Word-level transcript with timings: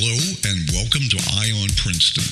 Hello 0.00 0.16
and 0.48 0.64
welcome 0.72 1.04
to 1.12 1.20
Eye 1.36 1.52
on 1.60 1.68
Princeton. 1.76 2.24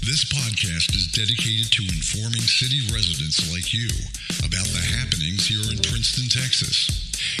This 0.00 0.24
podcast 0.24 0.96
is 0.96 1.12
dedicated 1.12 1.68
to 1.76 1.84
informing 1.84 2.40
city 2.40 2.80
residents 2.88 3.44
like 3.52 3.76
you 3.76 3.92
about 4.40 4.64
the 4.72 4.80
happenings 4.80 5.44
here 5.44 5.60
in 5.68 5.76
Princeton, 5.84 6.32
Texas. 6.32 6.88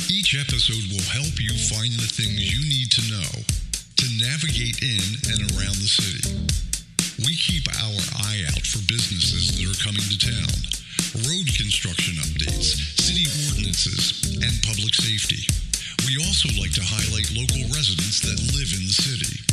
Each 0.04 0.36
episode 0.36 0.84
will 0.92 1.08
help 1.08 1.32
you 1.40 1.56
find 1.72 1.96
the 1.96 2.12
things 2.12 2.44
you 2.44 2.60
need 2.68 2.92
to 2.92 3.08
know 3.08 3.32
to 3.40 4.06
navigate 4.20 4.84
in 4.84 5.00
and 5.32 5.48
around 5.56 5.80
the 5.80 5.88
city. 5.88 6.28
We 7.24 7.32
keep 7.40 7.64
our 7.80 8.04
eye 8.28 8.44
out 8.52 8.60
for 8.60 8.84
businesses 8.84 9.56
that 9.56 9.64
are 9.64 9.80
coming 9.80 10.04
to 10.04 10.18
town, 10.20 10.52
road 11.24 11.48
construction 11.56 12.20
updates, 12.20 12.76
city 13.00 13.24
ordinances, 13.48 14.28
and 14.44 14.52
public 14.60 14.92
safety. 14.92 15.40
We 16.04 16.20
also 16.20 16.52
like 16.60 16.76
to 16.76 16.84
highlight 16.84 17.32
local 17.32 17.64
residents 17.72 18.20
that 18.28 18.36
live 18.52 18.76
in 18.76 18.84
the 18.84 18.92
city. 18.92 19.49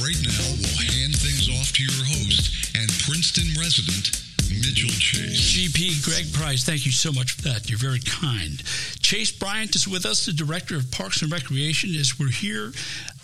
Right 0.00 0.16
now, 0.24 0.40
we'll 0.56 0.80
hand 0.96 1.12
things 1.12 1.52
off 1.60 1.72
to 1.74 1.82
your 1.82 1.92
host 1.92 2.74
and 2.74 2.88
Princeton 3.04 3.52
resident, 3.60 4.24
Mitchell 4.48 4.88
Chase. 4.88 5.52
GP 5.52 6.02
Greg 6.02 6.32
Price, 6.32 6.64
thank 6.64 6.86
you 6.86 6.92
so 6.92 7.12
much 7.12 7.32
for 7.32 7.42
that. 7.42 7.68
You're 7.68 7.78
very 7.78 8.00
kind. 8.00 8.62
Chase 9.02 9.30
Bryant 9.30 9.76
is 9.76 9.86
with 9.86 10.06
us, 10.06 10.24
the 10.24 10.32
Director 10.32 10.76
of 10.76 10.90
Parks 10.90 11.20
and 11.20 11.30
Recreation, 11.30 11.94
as 11.96 12.18
we're 12.18 12.30
here 12.30 12.72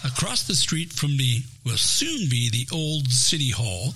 across 0.05 0.47
the 0.47 0.55
street 0.55 0.93
from 0.93 1.17
the, 1.17 1.41
will 1.65 1.79
soon 1.79 2.29
be 2.29 2.51
the 2.51 2.69
old 2.77 3.09
City 3.09 3.51
Hall. 3.51 3.95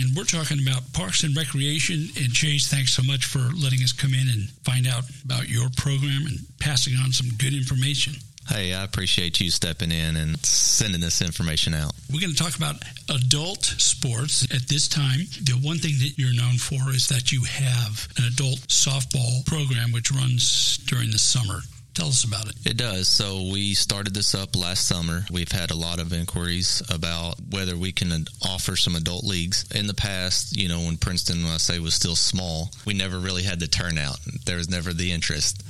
And 0.00 0.16
we're 0.16 0.24
talking 0.24 0.60
about 0.66 0.94
Parks 0.94 1.24
and 1.24 1.36
Recreation. 1.36 2.08
And 2.16 2.32
Chase, 2.32 2.68
thanks 2.68 2.94
so 2.94 3.02
much 3.02 3.26
for 3.26 3.40
letting 3.52 3.82
us 3.82 3.92
come 3.92 4.14
in 4.14 4.28
and 4.32 4.48
find 4.64 4.86
out 4.86 5.04
about 5.26 5.50
your 5.50 5.68
program 5.76 6.24
and 6.24 6.38
passing 6.58 6.94
on 6.96 7.12
some 7.12 7.28
good 7.36 7.52
information. 7.52 8.14
Hey, 8.48 8.74
I 8.74 8.84
appreciate 8.84 9.40
you 9.40 9.50
stepping 9.50 9.90
in 9.90 10.16
and 10.16 10.44
sending 10.44 11.00
this 11.00 11.22
information 11.22 11.74
out. 11.74 11.92
We're 12.12 12.20
going 12.20 12.34
to 12.34 12.42
talk 12.42 12.56
about 12.56 12.76
adult 13.08 13.64
sports 13.64 14.44
at 14.54 14.68
this 14.68 14.86
time. 14.86 15.20
The 15.42 15.58
one 15.62 15.78
thing 15.78 15.94
that 16.00 16.14
you're 16.18 16.34
known 16.34 16.58
for 16.58 16.90
is 16.90 17.08
that 17.08 17.32
you 17.32 17.44
have 17.44 18.06
an 18.18 18.24
adult 18.24 18.60
softball 18.68 19.44
program 19.46 19.92
which 19.92 20.10
runs 20.12 20.78
during 20.86 21.10
the 21.10 21.18
summer. 21.18 21.60
Tell 21.94 22.08
us 22.08 22.24
about 22.24 22.48
it. 22.48 22.54
It 22.66 22.76
does. 22.76 23.06
So 23.06 23.48
we 23.52 23.72
started 23.74 24.14
this 24.14 24.34
up 24.34 24.56
last 24.56 24.88
summer. 24.88 25.24
We've 25.30 25.52
had 25.52 25.70
a 25.70 25.76
lot 25.76 26.00
of 26.00 26.12
inquiries 26.12 26.82
about 26.92 27.36
whether 27.50 27.76
we 27.76 27.92
can 27.92 28.26
offer 28.44 28.74
some 28.74 28.96
adult 28.96 29.22
leagues. 29.22 29.64
In 29.72 29.86
the 29.86 29.94
past, 29.94 30.56
you 30.56 30.68
know, 30.68 30.80
when 30.80 30.96
Princeton, 30.96 31.44
when 31.44 31.52
I 31.52 31.58
say 31.58 31.78
was 31.78 31.94
still 31.94 32.16
small, 32.16 32.70
we 32.84 32.94
never 32.94 33.18
really 33.18 33.44
had 33.44 33.60
the 33.60 33.68
turnout. 33.68 34.18
There 34.44 34.56
was 34.56 34.68
never 34.68 34.92
the 34.92 35.12
interest. 35.12 35.62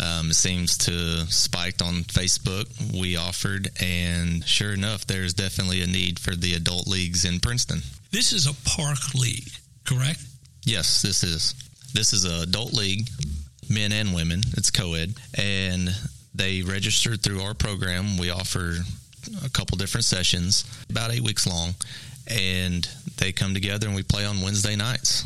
Um, 0.00 0.30
it 0.30 0.34
seems 0.34 0.78
to 0.78 1.26
spiked 1.26 1.82
on 1.82 2.04
Facebook. 2.04 2.66
We 2.98 3.16
offered, 3.16 3.68
and 3.80 4.44
sure 4.46 4.72
enough, 4.72 5.06
there's 5.06 5.34
definitely 5.34 5.82
a 5.82 5.86
need 5.86 6.18
for 6.18 6.36
the 6.36 6.54
adult 6.54 6.86
leagues 6.86 7.24
in 7.24 7.40
Princeton. 7.40 7.82
This 8.10 8.32
is 8.32 8.46
a 8.46 8.54
park 8.68 9.14
league, 9.14 9.50
correct? 9.84 10.22
Yes, 10.64 11.02
this 11.02 11.24
is. 11.24 11.54
This 11.94 12.12
is 12.12 12.24
an 12.24 12.42
adult 12.42 12.72
league, 12.74 13.08
men 13.68 13.92
and 13.92 14.14
women. 14.14 14.42
It's 14.56 14.70
co-ed, 14.70 15.14
and 15.34 15.90
they 16.34 16.62
registered 16.62 17.22
through 17.22 17.42
our 17.42 17.54
program. 17.54 18.18
We 18.18 18.30
offer 18.30 18.76
a 19.44 19.48
couple 19.50 19.76
different 19.78 20.04
sessions, 20.04 20.64
about 20.90 21.12
eight 21.12 21.22
weeks 21.22 21.46
long, 21.46 21.74
and 22.28 22.88
they 23.16 23.32
come 23.32 23.54
together 23.54 23.86
and 23.86 23.96
we 23.96 24.02
play 24.02 24.24
on 24.24 24.42
Wednesday 24.42 24.76
nights. 24.76 25.24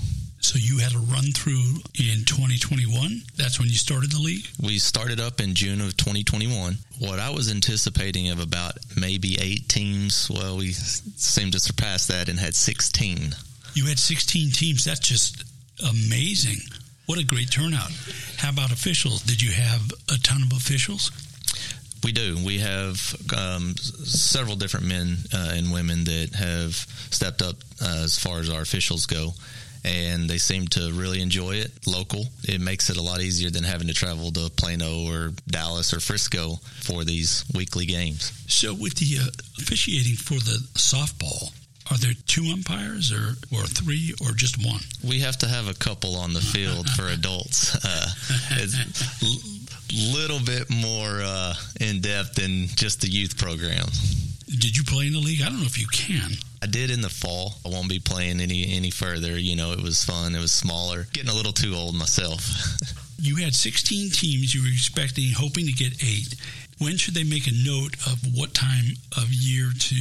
So 0.52 0.58
you 0.58 0.80
had 0.80 0.92
a 0.94 0.98
run 0.98 1.32
through 1.32 1.80
in 1.98 2.26
2021. 2.26 3.22
That's 3.38 3.58
when 3.58 3.68
you 3.68 3.74
started 3.74 4.12
the 4.12 4.18
league. 4.18 4.46
We 4.62 4.78
started 4.78 5.18
up 5.18 5.40
in 5.40 5.54
June 5.54 5.80
of 5.80 5.96
2021. 5.96 6.76
What 6.98 7.18
I 7.18 7.30
was 7.30 7.50
anticipating 7.50 8.28
of 8.28 8.38
about 8.38 8.74
maybe 8.94 9.38
eight 9.40 9.66
teams, 9.70 10.30
well, 10.30 10.58
we 10.58 10.72
seemed 10.72 11.52
to 11.52 11.58
surpass 11.58 12.06
that 12.08 12.28
and 12.28 12.38
had 12.38 12.54
16. 12.54 13.34
You 13.72 13.86
had 13.86 13.98
16 13.98 14.50
teams. 14.50 14.84
That's 14.84 15.00
just 15.00 15.42
amazing. 15.88 16.58
What 17.06 17.18
a 17.18 17.24
great 17.24 17.50
turnout. 17.50 17.90
How 18.36 18.50
about 18.50 18.72
officials? 18.72 19.22
Did 19.22 19.40
you 19.40 19.52
have 19.52 19.90
a 20.10 20.18
ton 20.18 20.42
of 20.42 20.52
officials? 20.52 21.10
We 22.04 22.12
do. 22.12 22.36
We 22.44 22.58
have 22.58 23.16
um, 23.34 23.74
several 23.78 24.56
different 24.56 24.84
men 24.84 25.16
uh, 25.32 25.52
and 25.54 25.72
women 25.72 26.04
that 26.04 26.34
have 26.34 26.74
stepped 27.08 27.40
up 27.40 27.56
uh, 27.80 28.02
as 28.04 28.18
far 28.18 28.40
as 28.40 28.50
our 28.50 28.60
officials 28.60 29.06
go 29.06 29.32
and 29.84 30.28
they 30.28 30.38
seem 30.38 30.68
to 30.68 30.92
really 30.92 31.20
enjoy 31.20 31.52
it 31.56 31.72
local. 31.86 32.24
It 32.44 32.60
makes 32.60 32.90
it 32.90 32.96
a 32.96 33.02
lot 33.02 33.20
easier 33.20 33.50
than 33.50 33.64
having 33.64 33.88
to 33.88 33.94
travel 33.94 34.30
to 34.32 34.50
Plano 34.50 35.06
or 35.06 35.32
Dallas 35.46 35.92
or 35.92 36.00
Frisco 36.00 36.56
for 36.80 37.04
these 37.04 37.44
weekly 37.54 37.86
games. 37.86 38.32
So, 38.48 38.74
with 38.74 38.94
the 38.94 39.18
uh, 39.20 39.26
officiating 39.58 40.16
for 40.16 40.34
the 40.34 40.58
softball, 40.74 41.52
are 41.90 41.98
there 41.98 42.12
two 42.26 42.50
umpires 42.52 43.12
or, 43.12 43.34
or 43.52 43.64
three 43.66 44.14
or 44.24 44.32
just 44.32 44.64
one? 44.64 44.80
We 45.04 45.20
have 45.20 45.36
to 45.38 45.48
have 45.48 45.68
a 45.68 45.74
couple 45.74 46.16
on 46.16 46.32
the 46.32 46.40
field 46.40 46.88
for 46.90 47.08
adults. 47.08 47.74
Uh, 47.84 48.06
it's 48.52 48.76
a 49.22 50.16
little 50.16 50.40
bit 50.40 50.70
more 50.70 51.20
uh, 51.22 51.54
in 51.80 52.00
depth 52.00 52.36
than 52.36 52.68
just 52.68 53.00
the 53.00 53.08
youth 53.08 53.36
program. 53.36 53.86
Did 54.58 54.76
you 54.76 54.84
play 54.84 55.06
in 55.06 55.14
the 55.14 55.18
league? 55.18 55.40
I 55.42 55.46
don't 55.46 55.60
know 55.60 55.66
if 55.66 55.80
you 55.80 55.86
can. 55.86 56.32
I 56.62 56.66
did 56.66 56.90
in 56.90 57.00
the 57.00 57.08
fall. 57.08 57.54
I 57.64 57.70
won't 57.70 57.88
be 57.88 57.98
playing 57.98 58.40
any 58.40 58.76
any 58.76 58.90
further. 58.90 59.38
You 59.38 59.56
know, 59.56 59.72
it 59.72 59.82
was 59.82 60.04
fun. 60.04 60.34
It 60.34 60.40
was 60.40 60.52
smaller. 60.52 61.06
Getting 61.12 61.30
a 61.30 61.34
little 61.34 61.52
too 61.52 61.74
old 61.74 61.94
myself. 61.94 62.48
you 63.18 63.36
had 63.36 63.54
16 63.54 64.10
teams. 64.10 64.54
You 64.54 64.62
were 64.62 64.68
expecting, 64.68 65.32
hoping 65.32 65.66
to 65.66 65.72
get 65.72 66.02
eight. 66.04 66.34
When 66.78 66.96
should 66.96 67.14
they 67.14 67.24
make 67.24 67.46
a 67.46 67.52
note 67.64 67.94
of 68.06 68.18
what 68.36 68.52
time 68.52 68.96
of 69.16 69.32
year 69.32 69.70
to? 69.76 69.96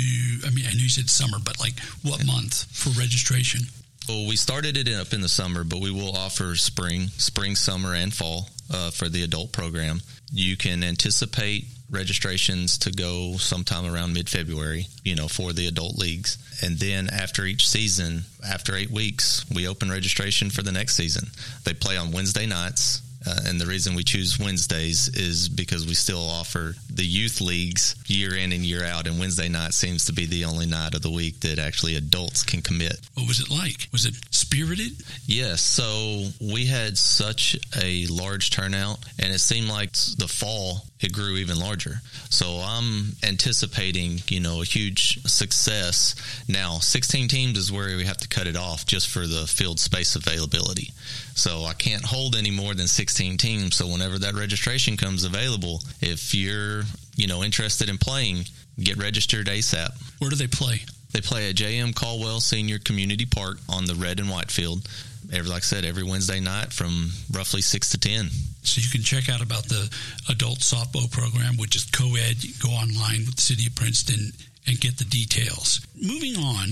I 0.45 0.49
mean, 0.51 0.65
I 0.67 0.73
know 0.73 0.83
you 0.83 0.89
said 0.89 1.09
summer, 1.09 1.37
but 1.43 1.59
like 1.59 1.79
what 2.03 2.25
month 2.25 2.65
for 2.71 2.89
registration? 2.99 3.61
Well, 4.09 4.27
we 4.27 4.35
started 4.35 4.77
it 4.77 4.89
up 4.89 5.13
in 5.13 5.21
the 5.21 5.29
summer, 5.29 5.63
but 5.63 5.79
we 5.79 5.91
will 5.91 6.15
offer 6.17 6.55
spring, 6.55 7.07
spring, 7.17 7.55
summer, 7.55 7.93
and 7.93 8.13
fall 8.13 8.49
uh, 8.73 8.89
for 8.89 9.07
the 9.07 9.23
adult 9.23 9.51
program. 9.51 10.01
You 10.31 10.57
can 10.57 10.83
anticipate 10.83 11.65
registrations 11.91 12.77
to 12.79 12.91
go 12.91 13.37
sometime 13.37 13.85
around 13.85 14.13
mid 14.13 14.29
February, 14.29 14.87
you 15.03 15.15
know, 15.15 15.27
for 15.27 15.53
the 15.53 15.67
adult 15.67 15.97
leagues. 15.97 16.37
And 16.63 16.77
then 16.79 17.09
after 17.09 17.45
each 17.45 17.67
season, 17.67 18.23
after 18.47 18.75
eight 18.75 18.91
weeks, 18.91 19.45
we 19.53 19.67
open 19.67 19.91
registration 19.91 20.49
for 20.49 20.63
the 20.63 20.71
next 20.71 20.95
season. 20.95 21.27
They 21.63 21.73
play 21.73 21.97
on 21.97 22.11
Wednesday 22.11 22.45
nights 22.45 23.01
uh, 23.25 23.39
and 23.45 23.59
the 23.59 23.65
reason 23.65 23.95
we 23.95 24.03
choose 24.03 24.39
Wednesdays 24.39 25.07
is 25.09 25.47
because 25.47 25.85
we 25.85 25.93
still 25.93 26.27
offer 26.27 26.75
the 26.89 27.05
youth 27.05 27.39
leagues 27.39 27.95
year 28.07 28.35
in 28.35 28.51
and 28.51 28.63
year 28.63 28.83
out, 28.83 29.07
and 29.07 29.19
Wednesday 29.19 29.49
night 29.49 29.73
seems 29.73 30.05
to 30.05 30.13
be 30.13 30.25
the 30.25 30.45
only 30.45 30.65
night 30.65 30.95
of 30.95 31.01
the 31.01 31.11
week 31.11 31.39
that 31.41 31.59
actually 31.59 31.95
adults 31.95 32.43
can 32.43 32.61
commit. 32.61 32.99
What 33.13 33.27
was 33.27 33.39
it 33.39 33.49
like? 33.49 33.87
Was 33.91 34.05
it 34.05 34.15
spirited? 34.31 35.03
Yes. 35.25 35.61
So 35.61 36.27
we 36.41 36.65
had 36.65 36.97
such 36.97 37.57
a 37.81 38.07
large 38.07 38.49
turnout, 38.49 38.99
and 39.19 39.33
it 39.33 39.39
seemed 39.39 39.67
like 39.67 39.91
the 40.17 40.27
fall 40.27 40.85
it 41.01 41.13
grew 41.13 41.37
even 41.37 41.59
larger. 41.59 42.01
So 42.29 42.61
I'm 42.63 43.13
anticipating, 43.23 44.19
you 44.27 44.39
know, 44.39 44.61
a 44.61 44.65
huge 44.65 45.23
success. 45.23 46.15
Now, 46.47 46.77
16 46.77 47.27
teams 47.27 47.57
is 47.57 47.71
where 47.71 47.97
we 47.97 48.05
have 48.05 48.17
to 48.17 48.27
cut 48.27 48.47
it 48.47 48.55
off 48.55 48.85
just 48.85 49.09
for 49.09 49.25
the 49.25 49.47
field 49.47 49.79
space 49.79 50.15
availability. 50.15 50.93
So 51.33 51.63
I 51.63 51.73
can't 51.73 52.05
hold 52.05 52.35
any 52.35 52.51
more 52.51 52.73
than 52.73 52.87
16 52.87 53.10
teams. 53.17 53.75
So 53.75 53.87
whenever 53.87 54.19
that 54.19 54.33
registration 54.33 54.97
comes 54.97 55.23
available, 55.23 55.81
if 56.01 56.33
you're, 56.33 56.83
you 57.15 57.27
know, 57.27 57.43
interested 57.43 57.89
in 57.89 57.97
playing, 57.97 58.45
get 58.79 58.97
registered 58.97 59.47
ASAP. 59.47 59.89
Where 60.19 60.29
do 60.29 60.35
they 60.35 60.47
play? 60.47 60.81
They 61.11 61.21
play 61.21 61.49
at 61.49 61.55
JM 61.55 61.93
Caldwell 61.93 62.39
Senior 62.39 62.79
Community 62.79 63.25
Park 63.25 63.57
on 63.67 63.85
the 63.85 63.95
red 63.95 64.19
and 64.19 64.29
white 64.29 64.49
field. 64.49 64.87
Every, 65.31 65.49
like 65.49 65.63
I 65.63 65.65
said, 65.65 65.85
every 65.85 66.03
Wednesday 66.03 66.39
night 66.39 66.73
from 66.73 67.11
roughly 67.31 67.61
six 67.61 67.89
to 67.91 67.97
ten. 67.97 68.29
So 68.63 68.81
you 68.81 68.89
can 68.89 69.01
check 69.01 69.29
out 69.29 69.41
about 69.41 69.63
the 69.63 69.89
adult 70.29 70.59
softball 70.59 71.11
program, 71.11 71.57
which 71.57 71.75
is 71.75 71.85
co-ed. 71.85 72.43
You 72.43 72.53
go 72.61 72.69
online 72.69 73.25
with 73.25 73.35
the 73.35 73.41
city 73.41 73.67
of 73.67 73.75
Princeton 73.75 74.31
and 74.67 74.79
get 74.79 74.97
the 74.97 75.05
details. 75.05 75.81
Moving 75.95 76.37
on, 76.37 76.67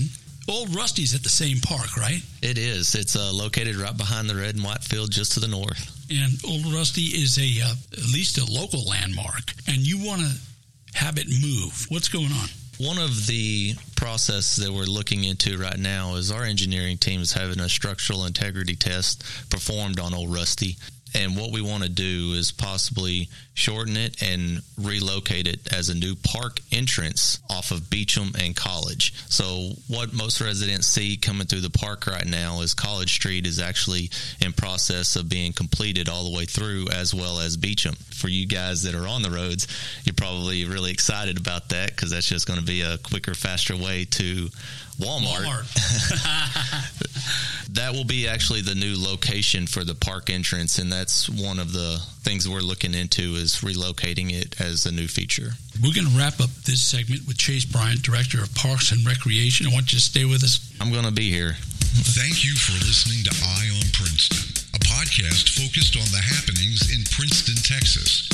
Old 0.48 0.74
Rusty's 0.74 1.14
at 1.14 1.22
the 1.22 1.28
same 1.28 1.60
park, 1.60 1.96
right? 1.96 2.22
It 2.42 2.58
is. 2.58 2.94
It's 2.94 3.16
uh, 3.16 3.32
located 3.32 3.76
right 3.76 3.96
behind 3.96 4.28
the 4.28 4.34
red 4.34 4.54
and 4.54 4.64
white 4.64 4.82
field, 4.82 5.10
just 5.10 5.32
to 5.32 5.40
the 5.40 5.48
north. 5.48 5.96
And 6.10 6.32
Old 6.44 6.72
Rusty 6.72 7.02
is 7.02 7.38
a 7.38 7.62
uh, 7.64 7.74
at 7.92 8.12
least 8.12 8.38
a 8.38 8.44
local 8.50 8.84
landmark, 8.84 9.52
and 9.68 9.78
you 9.78 10.04
want 10.04 10.22
to 10.22 10.98
have 10.98 11.18
it 11.18 11.28
move. 11.28 11.86
What's 11.88 12.08
going 12.08 12.32
on? 12.32 12.48
One 12.78 12.98
of 12.98 13.26
the 13.26 13.74
process 13.94 14.56
that 14.56 14.72
we're 14.72 14.84
looking 14.84 15.24
into 15.24 15.58
right 15.58 15.78
now 15.78 16.14
is 16.14 16.32
our 16.32 16.44
engineering 16.44 16.96
team 16.96 17.20
is 17.20 17.32
having 17.32 17.60
a 17.60 17.68
structural 17.68 18.24
integrity 18.24 18.74
test 18.74 19.22
performed 19.50 20.00
on 20.00 20.14
Old 20.14 20.32
Rusty. 20.32 20.76
And 21.14 21.36
what 21.36 21.52
we 21.52 21.60
want 21.60 21.82
to 21.82 21.88
do 21.88 22.34
is 22.34 22.52
possibly 22.52 23.28
shorten 23.54 23.96
it 23.96 24.22
and 24.22 24.62
relocate 24.78 25.46
it 25.46 25.72
as 25.72 25.88
a 25.88 25.94
new 25.94 26.14
park 26.14 26.60
entrance 26.72 27.40
off 27.50 27.70
of 27.72 27.90
Beauchamp 27.90 28.36
and 28.38 28.54
College. 28.56 29.12
So, 29.28 29.72
what 29.88 30.12
most 30.12 30.40
residents 30.40 30.86
see 30.86 31.16
coming 31.16 31.46
through 31.46 31.60
the 31.60 31.70
park 31.70 32.06
right 32.06 32.26
now 32.26 32.60
is 32.60 32.74
College 32.74 33.12
Street 33.12 33.46
is 33.46 33.58
actually 33.58 34.10
in 34.40 34.52
process 34.52 35.16
of 35.16 35.28
being 35.28 35.52
completed 35.52 36.08
all 36.08 36.30
the 36.30 36.36
way 36.36 36.44
through, 36.44 36.88
as 36.88 37.14
well 37.14 37.40
as 37.40 37.56
Beauchamp. 37.56 37.98
For 38.14 38.28
you 38.28 38.46
guys 38.46 38.82
that 38.82 38.94
are 38.94 39.08
on 39.08 39.22
the 39.22 39.30
roads, 39.30 39.66
you're 40.04 40.14
probably 40.14 40.64
really 40.64 40.90
excited 40.90 41.38
about 41.38 41.70
that 41.70 41.90
because 41.90 42.10
that's 42.10 42.28
just 42.28 42.46
going 42.46 42.60
to 42.60 42.64
be 42.64 42.82
a 42.82 42.98
quicker, 42.98 43.34
faster 43.34 43.76
way 43.76 44.04
to 44.04 44.50
Walmart. 45.00 45.44
Walmart. 45.44 45.66
that 47.74 47.92
will 47.92 48.04
be 48.04 48.28
actually 48.28 48.60
the 48.60 48.74
new 48.74 48.94
location 48.96 49.66
for 49.66 49.84
the 49.84 49.94
park 49.94 50.30
entrance, 50.30 50.78
and 50.78 50.92
that's 50.92 51.28
one 51.28 51.58
of 51.58 51.72
the 51.72 52.00
things 52.20 52.48
we're 52.48 52.60
looking 52.60 52.94
into 52.94 53.34
is 53.34 53.56
relocating 53.62 54.32
it 54.32 54.60
as 54.60 54.86
a 54.86 54.92
new 54.92 55.08
feature. 55.08 55.52
We're 55.82 55.94
going 55.94 56.06
to 56.06 56.18
wrap 56.18 56.40
up 56.40 56.50
this 56.66 56.82
segment 56.82 57.26
with 57.26 57.38
Chase 57.38 57.64
Bryant, 57.64 58.02
Director 58.02 58.42
of 58.42 58.54
Parks 58.54 58.92
and 58.92 59.04
Recreation. 59.06 59.66
I 59.66 59.72
want 59.72 59.92
you 59.92 59.98
to 59.98 60.04
stay 60.04 60.24
with 60.24 60.44
us. 60.44 60.60
I'm 60.80 60.92
going 60.92 61.06
to 61.06 61.12
be 61.12 61.30
here. 61.30 61.56
Thank 62.14 62.44
you 62.44 62.54
for 62.54 62.76
listening 62.86 63.24
to 63.24 63.32
Eye 63.42 63.70
on 63.74 63.86
Princeton, 63.90 64.46
a 64.74 64.80
podcast 64.84 65.58
focused 65.58 65.96
on 65.96 66.06
the 66.12 66.22
happenings 66.22 66.92
in 66.94 67.02
Princeton, 67.10 67.56
Texas. 67.66 68.28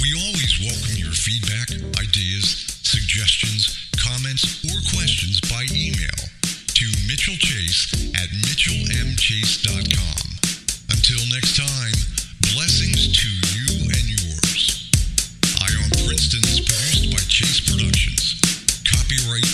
We 0.00 0.14
always 0.14 0.58
welcome 0.60 0.96
your 0.98 1.14
feedback, 1.14 1.70
ideas, 1.98 2.78
suggestions, 2.82 3.90
comments, 4.12 4.44
or 4.68 4.76
questions 4.92 5.40
by 5.48 5.64
email 5.72 6.20
to 6.74 6.86
Mitchell 7.08 7.36
Chase 7.36 7.92
at 8.14 8.28
mitchellmchase.com. 8.44 10.26
Until 10.90 11.22
next 11.32 11.56
time, 11.56 11.96
blessings 12.52 13.08
to 13.16 13.28
you 13.56 13.88
and 13.88 14.04
yours. 14.12 14.90
Eye 15.60 15.76
on 15.80 15.90
Princeton 16.04 16.44
is 16.44 16.60
produced 16.60 17.08
by 17.12 17.22
Chase 17.28 17.60
Productions. 17.60 18.36
Copyright 18.84 19.48